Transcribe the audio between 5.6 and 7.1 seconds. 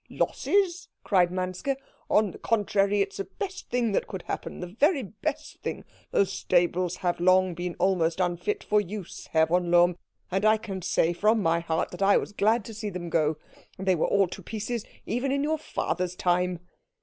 thing. Those stables